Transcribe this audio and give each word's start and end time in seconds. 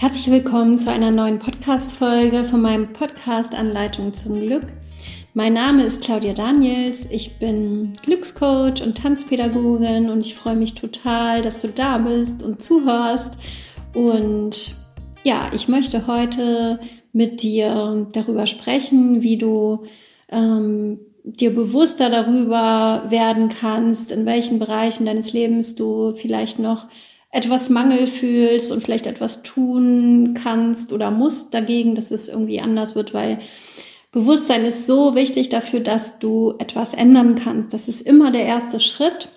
Herzlich 0.00 0.30
willkommen 0.30 0.78
zu 0.78 0.90
einer 0.90 1.10
neuen 1.10 1.38
Podcast-Folge 1.38 2.44
von 2.44 2.62
meinem 2.62 2.90
Podcast 2.90 3.54
Anleitung 3.54 4.14
zum 4.14 4.40
Glück. 4.40 4.64
Mein 5.34 5.52
Name 5.52 5.82
ist 5.82 6.00
Claudia 6.00 6.32
Daniels. 6.32 7.06
Ich 7.10 7.38
bin 7.38 7.92
Glückscoach 8.02 8.80
und 8.82 8.96
Tanzpädagogin 8.96 10.08
und 10.08 10.20
ich 10.22 10.34
freue 10.34 10.56
mich 10.56 10.74
total, 10.74 11.42
dass 11.42 11.60
du 11.60 11.68
da 11.68 11.98
bist 11.98 12.42
und 12.42 12.62
zuhörst. 12.62 13.36
Und 13.92 14.74
ja, 15.22 15.50
ich 15.54 15.68
möchte 15.68 16.06
heute 16.06 16.80
mit 17.12 17.42
dir 17.42 18.06
darüber 18.14 18.46
sprechen, 18.46 19.20
wie 19.20 19.36
du 19.36 19.84
ähm, 20.30 20.98
dir 21.24 21.54
bewusster 21.54 22.08
darüber 22.08 23.04
werden 23.10 23.50
kannst, 23.50 24.12
in 24.12 24.24
welchen 24.24 24.60
Bereichen 24.60 25.04
deines 25.04 25.34
Lebens 25.34 25.74
du 25.74 26.14
vielleicht 26.14 26.58
noch 26.58 26.86
etwas 27.30 27.68
Mangel 27.70 28.06
fühlst 28.06 28.72
und 28.72 28.82
vielleicht 28.82 29.06
etwas 29.06 29.42
tun 29.42 30.34
kannst 30.34 30.92
oder 30.92 31.10
musst 31.10 31.54
dagegen, 31.54 31.94
dass 31.94 32.10
es 32.10 32.28
irgendwie 32.28 32.60
anders 32.60 32.96
wird, 32.96 33.14
weil 33.14 33.38
Bewusstsein 34.12 34.64
ist 34.64 34.86
so 34.86 35.14
wichtig 35.14 35.50
dafür, 35.50 35.80
dass 35.80 36.18
du 36.18 36.54
etwas 36.58 36.94
ändern 36.94 37.36
kannst. 37.36 37.72
Das 37.72 37.86
ist 37.86 38.02
immer 38.02 38.32
der 38.32 38.44
erste 38.44 38.80
Schritt 38.80 39.28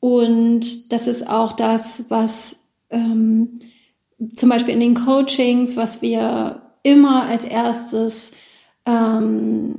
und 0.00 0.92
das 0.92 1.06
ist 1.06 1.26
auch 1.26 1.54
das, 1.54 2.10
was 2.10 2.74
ähm, 2.90 3.60
zum 4.36 4.50
Beispiel 4.50 4.74
in 4.74 4.80
den 4.80 4.94
Coachings, 4.94 5.76
was 5.76 6.02
wir 6.02 6.60
immer 6.82 7.24
als 7.24 7.44
erstes 7.44 8.32
ähm, 8.84 9.78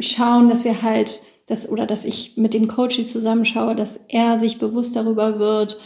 schauen, 0.00 0.50
dass 0.50 0.64
wir 0.64 0.82
halt 0.82 1.22
das 1.46 1.66
oder 1.68 1.86
dass 1.86 2.04
ich 2.04 2.36
mit 2.36 2.52
dem 2.52 2.68
Coaching 2.68 3.06
zusammenschaue, 3.06 3.74
dass 3.74 3.98
er 4.08 4.36
sich 4.36 4.58
bewusst 4.58 4.94
darüber 4.96 5.38
wird, 5.38 5.78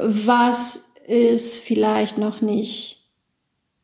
was 0.00 0.92
ist 1.06 1.62
vielleicht 1.62 2.18
noch 2.18 2.40
nicht 2.40 3.02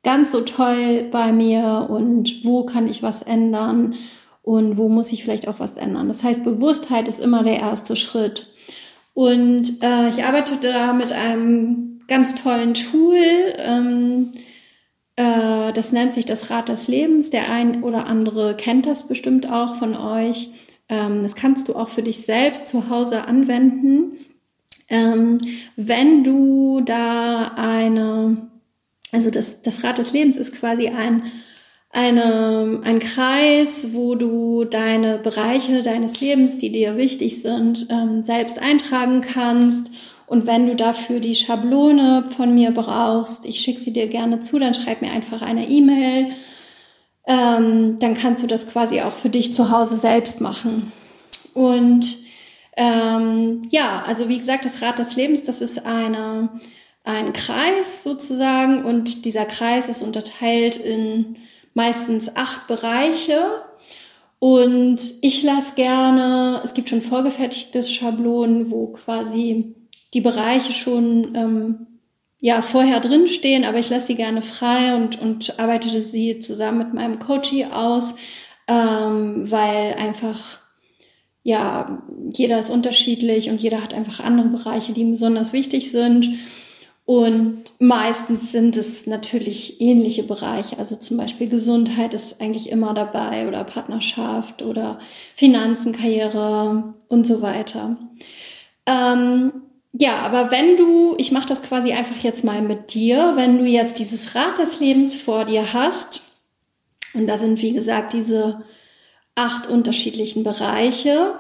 ganz 0.03 0.33
so 0.33 0.41
toll 0.41 1.09
bei 1.11 1.33
mir 1.33 1.87
und 1.91 2.45
wo 2.45 2.65
kann 2.65 2.89
ich 2.89 3.03
was 3.03 3.23
ändern 3.23 3.95
und 4.43 4.79
wo 4.79 4.89
muss 4.89 5.13
ich 5.13 5.23
vielleicht 5.23 5.49
auch 5.49 5.61
was 5.61 5.77
ändern. 5.77 6.09
Das 6.09 6.23
heißt, 6.23 6.45
Bewusstheit 6.45 7.09
ist 7.09 7.21
immer 7.21 7.43
der 7.43 7.59
erste 7.59 7.97
Schritt. 7.97 8.47
Und 9.13 9.83
äh, 9.83 10.09
ich 10.09 10.25
arbeite 10.25 10.57
da 10.57 10.93
mit 10.93 11.13
einem 11.13 12.01
ganz 12.07 12.35
tollen 12.37 12.73
Tool. 12.75 13.19
Ähm, 13.57 14.33
äh, 15.17 15.73
das 15.73 15.93
nennt 15.93 16.15
sich 16.15 16.25
das 16.25 16.51
Rad 16.51 16.69
des 16.69 16.89
Lebens. 16.89 17.31
Der 17.31 17.51
ein 17.51 17.83
oder 17.83 18.07
andere 18.07 18.57
kennt 18.57 18.87
das 18.87 19.09
bestimmt 19.09 19.51
auch 19.51 19.75
von 19.75 19.97
euch. 19.97 20.51
Ähm, 20.89 21.23
das 21.23 21.35
kannst 21.35 21.69
du 21.69 21.75
auch 21.75 21.89
für 21.89 22.03
dich 22.03 22.25
selbst 22.25 22.69
zu 22.69 22.89
Hause 22.89 23.25
anwenden. 23.25 24.13
Ähm, 24.89 25.39
wenn 25.77 26.25
du 26.25 26.81
da 26.81 27.53
eine, 27.57 28.49
also 29.13 29.31
das, 29.31 29.63
das 29.63 29.85
Rad 29.85 29.99
des 29.99 30.13
Lebens 30.13 30.37
ist 30.37 30.55
quasi 30.55 30.89
ein, 30.89 31.25
eine, 31.91 32.81
ein 32.85 32.99
Kreis, 32.99 33.93
wo 33.93 34.15
du 34.15 34.65
deine 34.65 35.19
Bereiche 35.19 35.83
deines 35.83 36.21
Lebens, 36.21 36.59
die 36.59 36.71
dir 36.71 36.97
wichtig 36.97 37.43
sind, 37.43 37.87
ähm, 37.91 38.23
selbst 38.23 38.59
eintragen 38.59 39.21
kannst. 39.21 39.89
Und 40.27 40.47
wenn 40.47 40.67
du 40.67 40.77
dafür 40.77 41.21
die 41.21 41.35
Schablone 41.35 42.25
von 42.37 42.55
mir 42.55 42.71
brauchst, 42.71 43.47
ich 43.47 43.61
schicke 43.61 43.81
sie 43.81 43.93
dir 43.93 44.09
gerne 44.09 44.41
zu, 44.41 44.59
dann 44.59 44.75
schreib 44.75 45.01
mir 45.01 45.11
einfach 45.11 45.41
eine 45.41 45.69
E-Mail. 45.69 46.33
Ähm, 47.27 47.97
dann 47.99 48.15
kannst 48.15 48.43
du 48.43 48.47
das 48.47 48.71
quasi 48.71 49.01
auch 49.01 49.15
für 49.15 49.31
dich 49.31 49.53
zu 49.53 49.71
Hause 49.71 49.97
selbst 49.97 50.41
machen. 50.41 50.93
Und 51.55 52.28
ähm, 52.79 53.63
ja, 53.71 54.05
also 54.07 54.29
wie 54.29 54.39
gesagt, 54.39 54.65
das 54.65 54.83
Rad 54.83 55.01
des 55.01 55.17
Lebens, 55.17 55.43
das 55.43 55.61
ist 55.61 55.85
eine, 55.85 56.49
ein 57.03 57.33
Kreis 57.33 58.05
sozusagen 58.05 58.85
und 58.85 59.25
dieser 59.25 59.45
Kreis 59.47 59.89
ist 59.89 60.01
unterteilt 60.01 60.77
in 60.77 61.37
meistens 61.75 62.37
acht 62.37 62.69
Bereiche. 62.69 63.41
Und 64.39 65.01
ich 65.23 65.43
lasse 65.43 65.75
gerne, 65.75 66.61
es 66.63 66.73
gibt 66.75 66.89
schon 66.89 67.01
vorgefertigte 67.01 67.83
Schablonen, 67.83 68.71
wo 68.71 68.93
quasi 68.93 69.75
die 70.15 70.21
Bereiche 70.21 70.73
schon 70.73 71.35
ähm, 71.35 71.87
ja 72.39 72.63
vorher 72.63 73.01
drin 73.01 73.27
stehen, 73.27 73.65
aber 73.65 73.79
ich 73.79 73.91
lasse 73.91 74.07
sie 74.07 74.15
gerne 74.15 74.43
frei 74.43 74.95
und, 74.95 75.21
und 75.21 75.59
arbeite 75.59 76.01
sie 76.01 76.39
zusammen 76.39 76.79
mit 76.79 76.95
meinem 76.95 77.19
Coachie 77.19 77.65
aus, 77.65 78.15
ähm, 78.69 79.51
weil 79.51 79.95
einfach 79.95 80.61
ja, 81.49 82.03
jeder 82.33 82.59
ist 82.59 82.71
unterschiedlich 82.71 83.51
und 83.51 83.61
jeder 83.61 83.83
hat 83.83 83.95
einfach 83.95 84.21
andere 84.21 84.49
Bereiche, 84.49 84.93
die 84.93 85.05
besonders 85.05 85.53
wichtig 85.53 85.91
sind. 85.91 86.39
Und 87.05 87.65
meistens 87.79 88.53
sind 88.53 88.77
es 88.77 89.07
natürlich 89.07 89.81
ähnliche 89.81 90.25
Bereiche. 90.25 90.79
Also 90.79 90.97
zum 90.97 91.17
Beispiel 91.17 91.49
Gesundheit 91.49 92.13
ist 92.13 92.41
eigentlich 92.43 92.69
immer 92.69 92.93
dabei 92.93 93.49
oder 93.49 93.65
Partnerschaft 93.65 94.61
oder 94.61 94.99
Finanzen, 95.35 95.93
Karriere 95.93 96.93
und 97.09 97.27
so 97.27 97.41
weiter. 97.41 97.97
Ähm, 98.85 99.53
ja, 99.93 100.19
aber 100.19 100.51
wenn 100.51 100.77
du, 100.77 101.15
ich 101.17 101.33
mache 101.33 101.49
das 101.49 101.63
quasi 101.63 101.93
einfach 101.93 102.23
jetzt 102.23 102.45
mal 102.45 102.61
mit 102.61 102.93
dir, 102.93 103.33
wenn 103.37 103.59
du 103.59 103.65
jetzt 103.65 103.99
dieses 103.99 104.35
Rad 104.35 104.59
des 104.59 104.81
Lebens 104.81 105.17
vor 105.17 105.47
dir 105.47 105.73
hast, 105.73 106.21
und 107.15 107.27
da 107.27 107.39
sind 107.39 107.63
wie 107.63 107.73
gesagt 107.73 108.13
diese 108.13 108.63
acht 109.35 109.67
unterschiedlichen 109.67 110.45
Bereiche, 110.45 111.35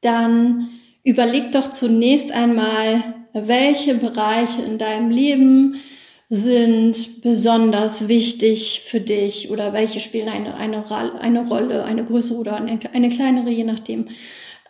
dann 0.00 0.68
überleg 1.04 1.52
doch 1.52 1.70
zunächst 1.70 2.32
einmal, 2.32 3.02
welche 3.32 3.94
Bereiche 3.94 4.62
in 4.62 4.78
deinem 4.78 5.10
Leben 5.10 5.80
sind 6.28 7.22
besonders 7.22 8.08
wichtig 8.08 8.82
für 8.84 9.00
dich 9.00 9.50
oder 9.50 9.72
welche 9.72 10.00
spielen 10.00 10.28
eine, 10.28 10.56
eine, 10.56 10.84
eine 11.20 11.48
Rolle, 11.48 11.84
eine 11.84 12.04
größere 12.04 12.38
oder 12.38 12.56
eine, 12.56 12.78
eine 12.92 13.08
kleinere, 13.08 13.50
je 13.50 13.64
nachdem. 13.64 14.08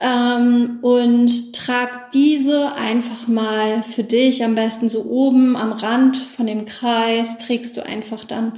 Ähm, 0.01 0.79
und 0.83 1.53
trag 1.57 2.13
diese 2.13 2.75
einfach 2.75 3.27
mal 3.27 3.83
für 3.83 4.05
dich 4.05 4.45
am 4.45 4.55
besten 4.55 4.89
so 4.89 5.05
oben 5.07 5.57
am 5.57 5.73
Rand 5.73 6.17
von 6.17 6.47
dem 6.47 6.65
Kreis, 6.67 7.39
trägst 7.39 7.77
du 7.77 7.85
einfach 7.85 8.25
dann 8.25 8.53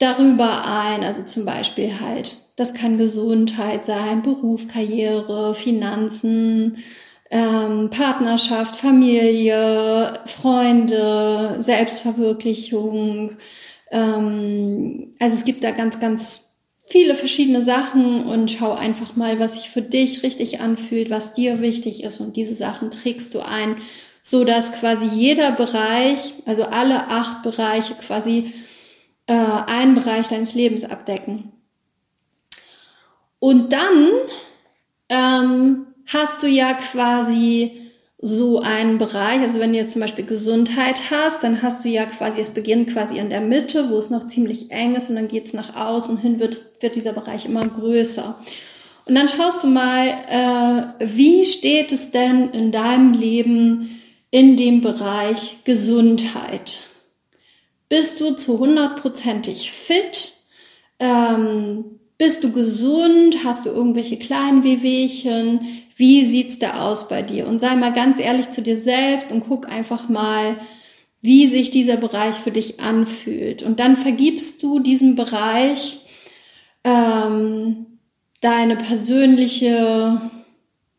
darüber 0.00 0.64
ein. 0.66 1.04
Also 1.04 1.22
zum 1.22 1.44
Beispiel 1.44 2.00
halt, 2.00 2.38
das 2.58 2.74
kann 2.74 2.98
Gesundheit 2.98 3.86
sein, 3.86 4.22
Beruf, 4.22 4.66
Karriere, 4.66 5.54
Finanzen, 5.54 6.78
ähm, 7.30 7.88
Partnerschaft, 7.90 8.74
Familie, 8.74 10.18
Freunde, 10.26 11.58
Selbstverwirklichung. 11.60 13.36
Ähm, 13.92 15.12
also 15.20 15.36
es 15.36 15.44
gibt 15.44 15.62
da 15.62 15.70
ganz, 15.70 16.00
ganz 16.00 16.56
viele 16.84 17.14
verschiedene 17.14 17.62
Sachen 17.62 18.24
und 18.24 18.50
schau 18.50 18.72
einfach 18.74 19.14
mal, 19.14 19.38
was 19.38 19.54
sich 19.54 19.70
für 19.70 19.82
dich 19.82 20.24
richtig 20.24 20.60
anfühlt, 20.60 21.10
was 21.10 21.34
dir 21.34 21.60
wichtig 21.60 22.02
ist 22.02 22.18
und 22.18 22.34
diese 22.34 22.56
Sachen 22.56 22.90
trägst 22.90 23.34
du 23.34 23.40
ein, 23.40 23.76
so 24.20 24.42
dass 24.42 24.72
quasi 24.72 25.06
jeder 25.06 25.52
Bereich, 25.52 26.32
also 26.44 26.64
alle 26.64 27.08
acht 27.08 27.44
Bereiche 27.44 27.94
quasi 27.94 28.52
äh, 29.26 29.34
einen 29.34 29.94
Bereich 29.94 30.26
deines 30.26 30.54
Lebens 30.54 30.82
abdecken. 30.82 31.52
Und 33.38 33.72
dann 33.72 34.08
ähm, 35.08 35.86
hast 36.06 36.42
du 36.42 36.46
ja 36.46 36.74
quasi 36.74 37.88
so 38.20 38.60
einen 38.60 38.98
Bereich, 38.98 39.40
also 39.42 39.60
wenn 39.60 39.72
du 39.72 39.78
jetzt 39.78 39.92
zum 39.92 40.02
Beispiel 40.02 40.24
Gesundheit 40.24 41.10
hast, 41.10 41.44
dann 41.44 41.62
hast 41.62 41.84
du 41.84 41.88
ja 41.88 42.04
quasi, 42.04 42.40
es 42.40 42.50
beginnt 42.50 42.90
quasi 42.92 43.16
in 43.18 43.30
der 43.30 43.40
Mitte, 43.40 43.90
wo 43.90 43.98
es 43.98 44.10
noch 44.10 44.26
ziemlich 44.26 44.72
eng 44.72 44.96
ist 44.96 45.08
und 45.08 45.14
dann 45.14 45.28
geht 45.28 45.46
es 45.46 45.52
nach 45.52 45.76
außen 45.76 46.18
hin, 46.18 46.40
wird, 46.40 46.60
wird 46.80 46.96
dieser 46.96 47.12
Bereich 47.12 47.46
immer 47.46 47.66
größer. 47.66 48.36
Und 49.06 49.14
dann 49.14 49.28
schaust 49.28 49.62
du 49.62 49.68
mal, 49.68 50.08
äh, 50.08 51.06
wie 51.16 51.44
steht 51.44 51.92
es 51.92 52.10
denn 52.10 52.50
in 52.50 52.72
deinem 52.72 53.14
Leben 53.14 54.00
in 54.30 54.56
dem 54.56 54.82
Bereich 54.82 55.58
Gesundheit? 55.64 56.80
Bist 57.88 58.20
du 58.20 58.32
zu 58.32 58.58
hundertprozentig 58.58 59.70
fit? 59.70 60.34
Ähm, 60.98 61.97
bist 62.18 62.42
du 62.42 62.52
gesund? 62.52 63.44
Hast 63.44 63.64
du 63.64 63.70
irgendwelche 63.70 64.18
kleinen 64.18 64.64
Wehwehchen? 64.64 65.60
Wie 65.96 66.24
sieht's 66.26 66.58
da 66.58 66.88
aus 66.88 67.08
bei 67.08 67.22
dir? 67.22 67.46
Und 67.46 67.60
sei 67.60 67.74
mal 67.76 67.92
ganz 67.92 68.18
ehrlich 68.18 68.50
zu 68.50 68.60
dir 68.60 68.76
selbst 68.76 69.32
und 69.32 69.44
guck 69.48 69.68
einfach 69.68 70.08
mal, 70.08 70.56
wie 71.20 71.46
sich 71.46 71.70
dieser 71.70 71.96
Bereich 71.96 72.34
für 72.34 72.50
dich 72.50 72.80
anfühlt. 72.80 73.62
Und 73.62 73.80
dann 73.80 73.96
vergibst 73.96 74.62
du 74.62 74.80
diesem 74.80 75.16
Bereich 75.16 76.00
ähm, 76.84 77.86
deine 78.40 78.76
persönliche 78.76 80.20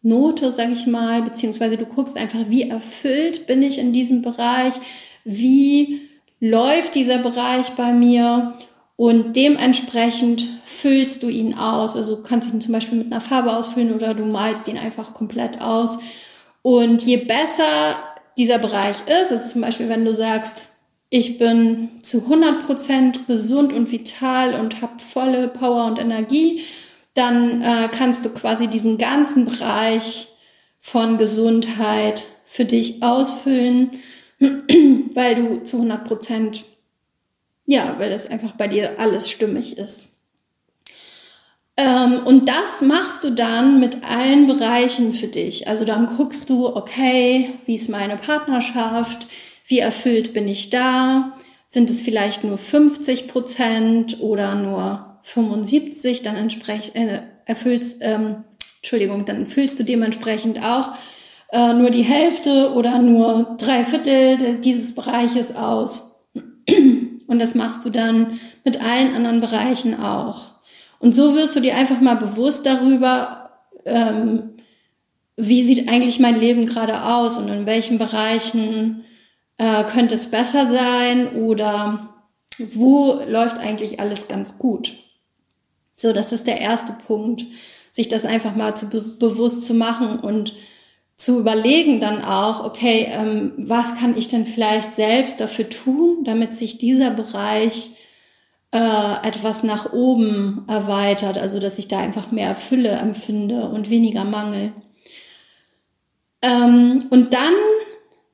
Note, 0.02 0.52
sag 0.52 0.72
ich 0.72 0.88
mal, 0.88 1.22
beziehungsweise 1.22 1.78
du 1.78 1.86
guckst 1.86 2.18
einfach, 2.18 2.50
wie 2.50 2.70
erfüllt 2.70 3.48
bin 3.48 3.62
ich 3.62 3.78
in 3.78 3.92
diesem 3.92 4.22
Bereich, 4.22 4.74
wie 5.26 6.02
läuft 6.40 6.96
dieser 6.96 7.18
Bereich 7.18 7.72
bei 7.72 7.92
mir 7.92 8.54
und 8.96 9.36
dementsprechend 9.36 10.48
füllst 10.82 11.24
du 11.24 11.30
ihn 11.30 11.54
aus. 11.54 11.96
Also 11.96 12.16
du 12.18 12.24
kannst 12.24 12.52
ihn 12.52 12.62
zum 12.62 12.74
Beispiel 12.74 12.98
mit 12.98 13.12
einer 13.12 13.22
Farbe 13.22 13.56
ausfüllen 13.56 13.94
oder 13.94 14.14
du 14.14 14.26
malst 14.26 14.68
ihn 14.68 14.78
einfach 14.78 15.14
komplett 15.14 15.62
aus. 15.62 16.00
Und 16.62 17.02
je 17.02 17.18
besser 17.18 17.98
dieser 18.38 18.60
Bereich 18.60 18.98
ist, 19.08 19.32
also 19.32 19.48
zum 19.48 19.62
Beispiel 19.62 19.90
wenn 19.90 20.06
du 20.06 20.14
sagst, 20.14 20.68
ich 21.10 21.40
bin 21.40 21.90
zu 22.04 22.20
100% 22.20 23.26
gesund 23.26 23.74
und 23.74 23.92
vital 23.92 24.54
und 24.54 24.82
habe 24.82 25.00
volle 25.00 25.48
Power 25.48 25.86
und 25.86 26.00
Energie, 26.00 26.64
dann 27.16 27.62
äh, 27.62 27.90
kannst 27.92 28.24
du 28.26 28.30
quasi 28.30 28.68
diesen 28.68 28.98
ganzen 28.98 29.46
Bereich 29.46 30.28
von 30.78 31.18
Gesundheit 31.18 32.24
für 32.46 32.66
dich 32.66 33.02
ausfüllen, 33.02 33.92
weil 34.40 35.36
du 35.36 35.64
zu 35.64 35.78
100%, 35.78 36.62
ja, 37.66 37.96
weil 37.98 38.12
das 38.12 38.30
einfach 38.30 38.54
bei 38.54 38.68
dir 38.68 39.00
alles 39.00 39.30
stimmig 39.30 39.78
ist. 39.78 40.19
Ähm, 41.80 42.24
und 42.26 42.50
das 42.50 42.82
machst 42.82 43.24
du 43.24 43.30
dann 43.30 43.80
mit 43.80 44.04
allen 44.04 44.48
Bereichen 44.48 45.14
für 45.14 45.28
dich. 45.28 45.70
Also 45.70 45.86
dann 45.86 46.18
guckst 46.18 46.50
du, 46.50 46.76
okay, 46.76 47.52
wie 47.66 47.76
ist 47.76 47.90
meine 47.90 48.18
Partnerschaft? 48.18 49.28
Wie 49.66 49.80
erfüllt 49.80 50.34
bin 50.34 50.50
ich 50.50 50.70
da? 50.70 51.38
Sind 51.68 51.90
es 51.90 52.02
vielleicht 52.02 52.44
nur 52.44 52.58
50 52.58 53.30
Prozent 53.30 54.20
oder 54.20 54.56
nur 54.56 55.20
75? 55.22 56.22
Dann 56.22 56.36
entsprechend 56.36 56.98
äh, 56.98 57.22
erfüllst, 57.46 58.00
ähm, 58.02 58.44
Entschuldigung, 58.82 59.24
dann 59.24 59.46
füllst 59.46 59.80
du 59.80 59.84
dementsprechend 59.84 60.62
auch 60.62 60.92
äh, 61.54 61.74
nur 61.74 61.92
die 61.92 62.04
Hälfte 62.04 62.74
oder 62.74 63.00
nur 63.00 63.56
drei 63.58 63.86
Viertel 63.86 64.58
dieses 64.58 64.96
Bereiches 64.96 65.56
aus. 65.56 66.26
Und 67.28 67.40
das 67.40 67.56
machst 67.56 67.86
du 67.86 67.90
dann 67.90 68.38
mit 68.66 68.84
allen 68.84 69.16
anderen 69.16 69.40
Bereichen 69.40 69.98
auch. 69.98 70.59
Und 71.00 71.16
so 71.16 71.36
wirst 71.36 71.56
du 71.56 71.62
dir 71.62 71.76
einfach 71.76 72.02
mal 72.02 72.16
bewusst 72.16 72.66
darüber, 72.66 73.50
ähm, 73.86 74.56
wie 75.38 75.64
sieht 75.64 75.90
eigentlich 75.90 76.20
mein 76.20 76.40
Leben 76.40 76.66
gerade 76.66 77.04
aus 77.04 77.38
und 77.38 77.48
in 77.48 77.66
welchen 77.66 77.98
Bereichen 77.98 79.06
äh, 79.58 79.86
könnte 79.86 80.16
es 80.16 80.30
besser 80.30 80.68
sein 80.68 81.30
oder 81.30 82.10
wo 82.74 83.22
läuft 83.26 83.60
eigentlich 83.60 84.02
alles 84.02 84.28
ganz 84.28 84.58
gut. 84.58 84.94
So, 85.94 86.12
das 86.12 86.34
ist 86.34 86.48
der 86.48 86.60
erste 86.60 86.94
Punkt, 87.08 87.46
sich 87.92 88.10
das 88.10 88.26
einfach 88.26 88.56
mal 88.56 88.76
zu 88.76 88.90
be 88.90 89.02
bewusst 89.02 89.66
zu 89.66 89.74
machen 89.74 90.20
und 90.20 90.54
zu 91.16 91.40
überlegen 91.40 92.00
dann 92.00 92.24
auch, 92.24 92.64
okay, 92.64 93.08
ähm, 93.10 93.52
was 93.58 93.96
kann 93.98 94.18
ich 94.18 94.30
denn 94.30 94.46
vielleicht 94.46 94.96
selbst 94.96 95.42
dafür 95.42 95.70
tun, 95.70 96.24
damit 96.24 96.56
sich 96.56 96.78
dieser 96.78 97.12
Bereich 97.12 97.92
äh, 98.72 99.28
etwas 99.28 99.64
nach 99.64 99.94
oben 99.94 100.64
erweitert, 100.68 101.38
also 101.38 101.60
dass 101.60 101.80
ich 101.80 101.88
da 101.88 102.00
einfach 102.00 102.32
mehr 102.32 102.56
Fülle 102.56 102.90
empfinde 102.90 103.68
und 103.70 103.90
weniger 103.90 104.26
Mangel. 104.26 104.72
Ähm, 106.42 107.00
und 107.10 107.34
dann 107.34 107.54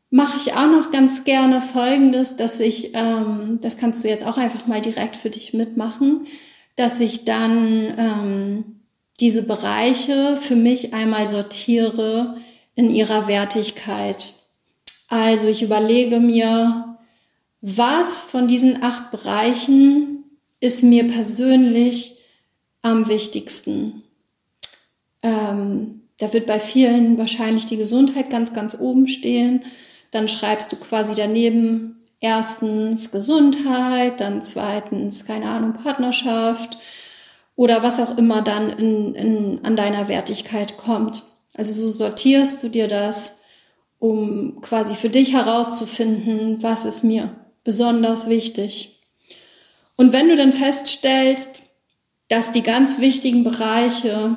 mache 0.10 0.38
ich 0.38 0.54
auch 0.54 0.68
noch 0.68 0.92
ganz 0.92 1.24
gerne 1.24 1.62
Folgendes, 1.62 2.36
dass 2.36 2.60
ich, 2.60 2.94
ähm, 2.94 3.60
das 3.62 3.78
kannst 3.78 4.04
du 4.04 4.08
jetzt 4.08 4.26
auch 4.26 4.38
einfach 4.38 4.68
mal 4.68 4.82
direkt 4.82 5.16
für 5.16 5.30
dich 5.30 5.54
mitmachen, 5.54 6.26
dass 6.76 7.00
ich 7.00 7.26
dann 7.26 7.94
ähm, 7.98 8.82
diese 9.20 9.44
Bereiche 9.44 10.38
für 10.38 10.56
mich 10.56 10.94
einmal 10.94 11.28
sortiere 11.28 12.38
in 12.76 12.94
ihrer 12.94 13.28
Wertigkeit. 13.28 14.34
Also 15.10 15.48
ich 15.48 15.64
überlege 15.64 16.20
mir, 16.20 16.98
was 17.62 18.22
von 18.22 18.48
diesen 18.48 18.84
acht 18.84 19.12
Bereichen 19.12 20.15
ist 20.66 20.82
mir 20.84 21.08
persönlich 21.08 22.18
am 22.82 23.08
wichtigsten. 23.08 24.02
Ähm, 25.22 26.02
da 26.18 26.34
wird 26.34 26.48
bei 26.48 26.60
vielen 26.60 27.20
wahrscheinlich 27.20 27.68
die 27.68 27.78
Gesundheit 27.78 28.32
ganz, 28.32 28.52
ganz 28.52 28.76
oben 28.80 29.08
stehen. 29.08 29.64
Dann 30.10 30.28
schreibst 30.28 30.72
du 30.72 30.78
quasi 30.78 31.14
daneben 31.16 32.04
erstens 32.20 33.12
Gesundheit, 33.12 34.20
dann 34.20 34.42
zweitens, 34.42 35.26
keine 35.26 35.50
Ahnung, 35.50 35.74
Partnerschaft 35.74 36.80
oder 37.56 37.84
was 37.84 38.00
auch 38.00 38.18
immer 38.18 38.42
dann 38.42 38.72
in, 38.72 39.14
in, 39.14 39.60
an 39.64 39.76
deiner 39.76 40.08
Wertigkeit 40.08 40.78
kommt. 40.78 41.22
Also 41.54 41.74
so 41.74 41.92
sortierst 41.92 42.64
du 42.64 42.70
dir 42.70 42.88
das, 42.88 43.42
um 44.00 44.62
quasi 44.62 44.96
für 44.96 45.10
dich 45.10 45.34
herauszufinden, 45.34 46.64
was 46.64 46.86
ist 46.86 47.04
mir 47.04 47.30
besonders 47.64 48.30
wichtig. 48.30 48.95
Und 49.98 50.14
wenn 50.14 50.28
du 50.28 50.36
dann 50.36 50.54
feststellst, 50.54 51.64
dass 52.28 52.52
die 52.52 52.64
ganz 52.64 53.00
wichtigen 53.00 53.44
Bereiche 53.44 54.36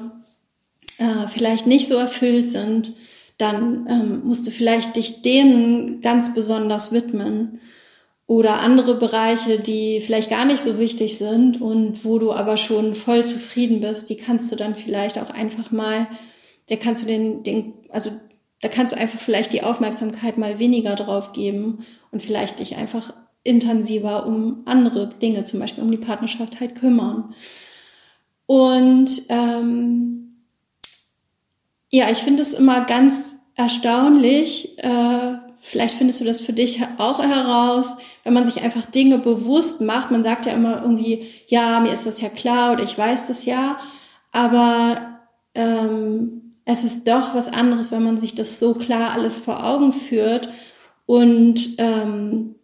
äh, 0.99 1.29
vielleicht 1.29 1.67
nicht 1.67 1.89
so 1.89 1.97
erfüllt 1.97 2.49
sind, 2.49 2.93
dann 3.39 3.87
ähm, 3.89 4.23
musst 4.25 4.47
du 4.47 4.51
vielleicht 4.51 4.97
dich 4.97 5.23
denen 5.23 6.01
ganz 6.01 6.35
besonders 6.35 6.93
widmen. 6.93 7.61
Oder 8.27 8.61
andere 8.61 8.97
Bereiche, 8.97 9.59
die 9.59 10.03
vielleicht 10.05 10.29
gar 10.29 10.45
nicht 10.45 10.61
so 10.61 10.79
wichtig 10.79 11.17
sind 11.17 11.63
und 11.63 12.05
wo 12.05 12.19
du 12.19 12.33
aber 12.33 12.59
schon 12.59 12.95
voll 12.95 13.25
zufrieden 13.25 13.81
bist, 13.81 14.11
die 14.11 14.17
kannst 14.17 14.53
du 14.53 14.57
dann 14.57 14.77
vielleicht 14.77 15.19
auch 15.19 15.31
einfach 15.31 15.71
mal, 15.71 16.09
da 16.69 16.77
kannst 16.77 17.03
du 17.03 17.07
den, 17.07 17.43
den, 17.43 17.73
also 17.89 18.11
da 18.61 18.69
kannst 18.69 18.93
du 18.93 18.99
einfach 18.99 19.21
vielleicht 19.21 19.55
die 19.55 19.63
Aufmerksamkeit 19.63 20.37
mal 20.37 20.59
weniger 20.59 20.95
drauf 20.95 21.33
geben 21.33 21.87
und 22.11 22.23
vielleicht 22.23 22.59
dich 22.59 22.77
einfach 22.77 23.15
intensiver 23.49 24.27
um 24.27 24.63
andere 24.67 25.09
Dinge, 25.09 25.45
zum 25.45 25.59
Beispiel 25.59 25.83
um 25.83 25.91
die 25.91 25.97
Partnerschaft 25.97 26.61
halt 26.61 26.75
kümmern. 26.75 27.35
Und 28.47 29.11
ähm, 29.31 30.45
ja, 31.91 32.11
ich 32.11 32.19
finde 32.19 32.43
es 32.43 32.53
immer 32.53 32.85
ganz 32.85 33.37
erstaunlich. 33.55 34.79
Äh, 34.79 35.37
vielleicht 35.57 35.95
findest 35.95 36.21
du 36.21 36.25
das 36.27 36.43
für 36.43 36.53
dich 36.53 36.81
auch 36.99 37.23
heraus, 37.23 37.97
wenn 38.25 38.35
man 38.35 38.47
sich 38.47 38.63
einfach 38.63 38.85
Dinge 38.85 39.19
bewusst 39.19 39.81
macht. 39.81 40.11
Man 40.11 40.23
sagt 40.23 40.45
ja 40.45 40.53
immer 40.53 40.83
irgendwie, 40.83 41.27
ja, 41.47 41.81
mir 41.81 41.93
ist 41.93 42.07
das 42.07 42.21
ja 42.21 42.29
klar 42.29 42.75
oder 42.75 42.85
ich 42.85 42.97
weiß 42.97 43.29
das 43.29 43.47
ja. 43.47 43.79
Aber 44.31 45.21
ähm, 45.55 46.55
es 46.67 46.85
ist 46.85 47.09
doch 47.09 47.35
was 47.35 47.49
anderes, 47.49 47.91
wenn 47.93 48.05
man 48.05 48.19
sich 48.19 48.35
das 48.35 48.61
so 48.61 48.75
klar 48.75 49.13
alles 49.13 49.39
vor 49.39 49.65
Augen 49.65 49.95
führt. 49.95 50.51
Und 51.07 51.77
ähm, 51.79 52.57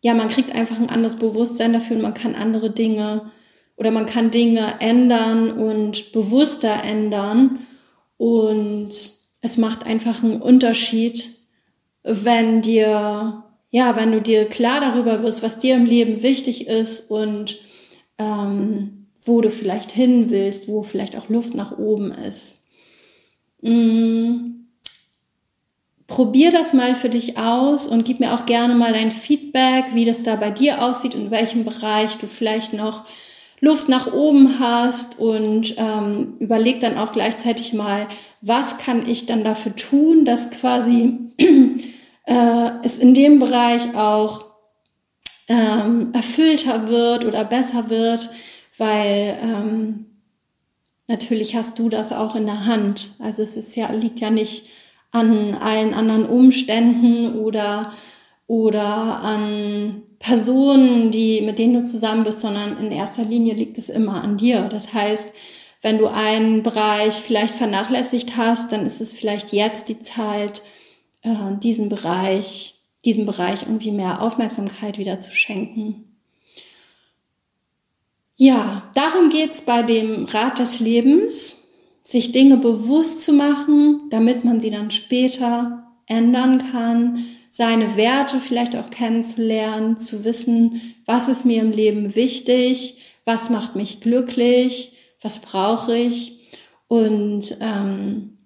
ja, 0.00 0.14
man 0.14 0.28
kriegt 0.28 0.54
einfach 0.54 0.78
ein 0.78 0.90
anderes 0.90 1.16
Bewusstsein 1.16 1.72
dafür 1.72 1.96
und 1.96 2.02
man 2.02 2.14
kann 2.14 2.34
andere 2.34 2.70
Dinge 2.70 3.30
oder 3.76 3.90
man 3.90 4.06
kann 4.06 4.30
Dinge 4.30 4.80
ändern 4.80 5.52
und 5.52 6.12
bewusster 6.12 6.84
ändern. 6.84 7.60
Und 8.16 8.90
es 9.40 9.56
macht 9.56 9.86
einfach 9.86 10.22
einen 10.22 10.42
Unterschied, 10.42 11.30
wenn 12.02 12.62
dir, 12.62 13.44
ja, 13.70 13.96
wenn 13.96 14.12
du 14.12 14.20
dir 14.20 14.46
klar 14.46 14.80
darüber 14.80 15.22
wirst, 15.22 15.42
was 15.42 15.58
dir 15.58 15.76
im 15.76 15.86
Leben 15.86 16.22
wichtig 16.22 16.66
ist 16.66 17.10
und 17.10 17.58
ähm, 18.18 19.06
wo 19.24 19.40
du 19.40 19.50
vielleicht 19.50 19.92
hin 19.92 20.30
willst, 20.30 20.68
wo 20.68 20.82
vielleicht 20.82 21.16
auch 21.16 21.28
Luft 21.28 21.54
nach 21.54 21.76
oben 21.78 22.12
ist. 22.12 22.64
Mm. 23.62 24.67
Probier 26.08 26.50
das 26.50 26.72
mal 26.72 26.94
für 26.94 27.10
dich 27.10 27.36
aus 27.36 27.86
und 27.86 28.04
gib 28.06 28.18
mir 28.18 28.32
auch 28.32 28.46
gerne 28.46 28.74
mal 28.74 28.94
dein 28.94 29.12
Feedback, 29.12 29.84
wie 29.92 30.06
das 30.06 30.22
da 30.22 30.36
bei 30.36 30.50
dir 30.50 30.82
aussieht, 30.82 31.14
in 31.14 31.30
welchem 31.30 31.66
Bereich 31.66 32.16
du 32.16 32.26
vielleicht 32.26 32.72
noch 32.72 33.04
Luft 33.60 33.90
nach 33.90 34.12
oben 34.14 34.58
hast 34.58 35.18
und 35.18 35.74
ähm, 35.76 36.36
überleg 36.38 36.80
dann 36.80 36.96
auch 36.96 37.12
gleichzeitig 37.12 37.74
mal, 37.74 38.08
was 38.40 38.78
kann 38.78 39.06
ich 39.06 39.26
dann 39.26 39.44
dafür 39.44 39.76
tun, 39.76 40.24
dass 40.24 40.50
quasi 40.50 41.18
äh, 42.24 42.70
es 42.82 42.96
in 42.96 43.12
dem 43.12 43.38
Bereich 43.38 43.94
auch 43.94 44.46
ähm, 45.48 46.08
erfüllter 46.14 46.88
wird 46.88 47.26
oder 47.26 47.44
besser 47.44 47.90
wird, 47.90 48.30
weil 48.78 49.38
ähm, 49.42 50.06
natürlich 51.06 51.54
hast 51.54 51.78
du 51.78 51.90
das 51.90 52.14
auch 52.14 52.34
in 52.34 52.46
der 52.46 52.64
Hand. 52.64 53.10
Also 53.18 53.42
es 53.42 53.58
ist 53.58 53.76
ja, 53.76 53.92
liegt 53.92 54.20
ja 54.20 54.30
nicht 54.30 54.68
an 55.10 55.54
allen 55.54 55.94
anderen 55.94 56.26
Umständen 56.26 57.38
oder, 57.38 57.92
oder 58.46 59.20
an 59.22 60.02
Personen, 60.18 61.10
die, 61.10 61.40
mit 61.42 61.58
denen 61.58 61.74
du 61.74 61.84
zusammen 61.84 62.24
bist, 62.24 62.40
sondern 62.40 62.76
in 62.78 62.90
erster 62.90 63.24
Linie 63.24 63.54
liegt 63.54 63.78
es 63.78 63.88
immer 63.88 64.22
an 64.22 64.36
dir. 64.36 64.68
Das 64.68 64.92
heißt, 64.92 65.32
wenn 65.80 65.98
du 65.98 66.08
einen 66.08 66.62
Bereich 66.62 67.14
vielleicht 67.14 67.54
vernachlässigt 67.54 68.36
hast, 68.36 68.72
dann 68.72 68.84
ist 68.84 69.00
es 69.00 69.12
vielleicht 69.12 69.52
jetzt 69.52 69.88
die 69.88 70.00
Zeit, 70.00 70.62
äh, 71.22 71.56
diesen 71.62 71.88
Bereich, 71.88 72.74
diesem 73.04 73.26
Bereich 73.26 73.62
irgendwie 73.62 73.92
mehr 73.92 74.20
Aufmerksamkeit 74.20 74.98
wieder 74.98 75.20
zu 75.20 75.34
schenken. 75.34 76.04
Ja, 78.36 78.90
darum 78.94 79.30
geht's 79.30 79.62
bei 79.62 79.82
dem 79.82 80.24
Rat 80.26 80.58
des 80.58 80.80
Lebens, 80.80 81.57
sich 82.08 82.32
Dinge 82.32 82.56
bewusst 82.56 83.20
zu 83.20 83.34
machen, 83.34 84.08
damit 84.08 84.42
man 84.42 84.62
sie 84.62 84.70
dann 84.70 84.90
später 84.90 85.92
ändern 86.06 86.56
kann, 86.72 87.26
seine 87.50 87.98
Werte 87.98 88.40
vielleicht 88.40 88.76
auch 88.76 88.88
kennenzulernen, 88.88 89.98
zu 89.98 90.24
wissen, 90.24 90.80
was 91.04 91.28
ist 91.28 91.44
mir 91.44 91.60
im 91.60 91.70
Leben 91.70 92.16
wichtig, 92.16 93.02
was 93.26 93.50
macht 93.50 93.76
mich 93.76 94.00
glücklich, 94.00 94.96
was 95.20 95.40
brauche 95.40 95.94
ich 95.98 96.48
und 96.88 97.58
ähm, 97.60 98.38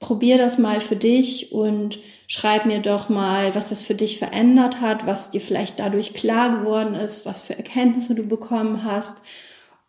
probier 0.00 0.36
das 0.36 0.58
mal 0.58 0.80
für 0.80 0.96
dich 0.96 1.52
und 1.52 2.00
schreib 2.26 2.66
mir 2.66 2.80
doch 2.80 3.08
mal, 3.08 3.54
was 3.54 3.68
das 3.68 3.84
für 3.84 3.94
dich 3.94 4.18
verändert 4.18 4.80
hat, 4.80 5.06
was 5.06 5.30
dir 5.30 5.40
vielleicht 5.40 5.78
dadurch 5.78 6.12
klar 6.12 6.58
geworden 6.58 6.96
ist, 6.96 7.24
was 7.24 7.44
für 7.44 7.56
Erkenntnisse 7.56 8.16
du 8.16 8.26
bekommen 8.26 8.82
hast. 8.82 9.22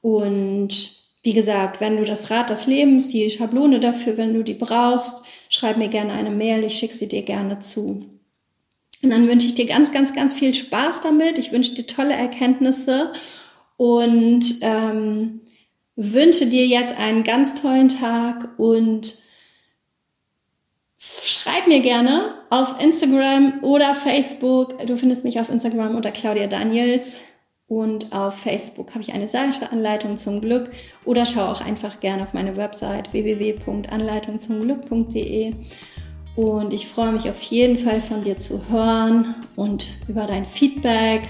Und 0.02 1.05
wie 1.26 1.34
gesagt, 1.34 1.82
wenn 1.82 1.98
du 1.98 2.04
das 2.04 2.30
Rad 2.30 2.52
des 2.52 2.68
Lebens, 2.68 3.10
die 3.10 3.30
Schablone 3.32 3.80
dafür, 3.80 4.16
wenn 4.16 4.36
du 4.36 4.44
die 4.44 4.54
brauchst, 4.54 5.26
schreib 5.50 5.78
mir 5.78 5.88
gerne 5.88 6.14
eine 6.14 6.30
Mail, 6.30 6.64
ich 6.64 6.78
schicke 6.78 6.94
sie 6.94 7.08
dir 7.08 7.24
gerne 7.24 7.60
zu. 7.60 8.06
Und 9.04 9.10
dann 9.10 9.28
wünsche 9.28 9.48
ich 9.48 9.56
dir 9.56 9.66
ganz, 9.66 9.92
ganz, 9.92 10.14
ganz 10.14 10.36
viel 10.36 10.54
Spaß 10.54 11.02
damit. 11.02 11.40
Ich 11.40 11.52
wünsche 11.52 11.74
dir 11.74 11.88
tolle 11.88 12.14
Erkenntnisse 12.14 13.12
und 13.76 14.46
ähm, 14.62 15.42
wünsche 15.96 16.46
dir 16.46 16.68
jetzt 16.68 16.96
einen 16.96 17.24
ganz 17.24 17.60
tollen 17.60 17.90
Tag 17.90 18.50
und 18.58 19.18
Schreib 21.24 21.68
mir 21.68 21.82
gerne 21.82 22.34
auf 22.50 22.80
Instagram 22.82 23.64
oder 23.64 23.94
Facebook. 23.94 24.78
Du 24.86 24.98
findest 24.98 25.24
mich 25.24 25.40
auf 25.40 25.50
Instagram 25.50 25.96
unter 25.96 26.12
Claudia 26.12 26.48
Daniels. 26.48 27.14
Und 27.68 28.14
auf 28.14 28.36
Facebook 28.36 28.92
habe 28.92 29.02
ich 29.02 29.12
eine 29.14 29.28
Anleitung 29.72 30.18
zum 30.18 30.40
Glück. 30.42 30.70
Oder 31.04 31.26
schau 31.26 31.46
auch 31.46 31.62
einfach 31.62 32.00
gerne 32.00 32.22
auf 32.24 32.34
meine 32.34 32.56
Website 32.58 33.12
www.anleitungzumglück.de. 33.12 35.54
Und 36.36 36.74
ich 36.74 36.88
freue 36.88 37.14
mich 37.14 37.28
auf 37.30 37.42
jeden 37.44 37.78
Fall 37.78 38.02
von 38.02 38.24
dir 38.24 38.40
zu 38.40 38.68
hören 38.70 39.36
und 39.56 39.90
über 40.08 40.28
dein 40.28 40.46
Feedback. 40.46 41.24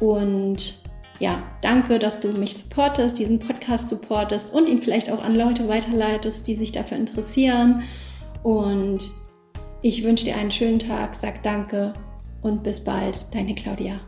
Und 0.00 0.82
ja, 1.20 1.42
danke, 1.62 1.98
dass 1.98 2.20
du 2.20 2.28
mich 2.28 2.56
supportest, 2.56 3.18
diesen 3.18 3.38
Podcast 3.38 3.88
supportest 3.88 4.54
und 4.54 4.68
ihn 4.68 4.78
vielleicht 4.78 5.10
auch 5.10 5.22
an 5.22 5.34
Leute 5.34 5.68
weiterleitest, 5.68 6.46
die 6.46 6.54
sich 6.54 6.72
dafür 6.72 6.96
interessieren. 6.96 7.82
Und 8.42 9.10
ich 9.82 10.04
wünsche 10.04 10.24
dir 10.24 10.36
einen 10.36 10.50
schönen 10.50 10.78
Tag, 10.78 11.14
sag 11.14 11.42
danke 11.42 11.92
und 12.42 12.62
bis 12.62 12.82
bald, 12.82 13.26
deine 13.32 13.54
Claudia. 13.54 13.98